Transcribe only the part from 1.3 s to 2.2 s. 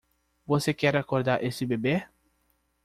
esse bebê!